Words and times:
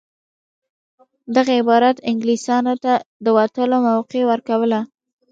دغه 1.35 1.51
عبارت 1.61 1.97
انګلیسیانو 2.09 2.73
ته 2.83 2.93
د 3.23 3.27
وتلو 3.37 3.77
موقع 3.89 4.21
ورکوله. 4.31 4.79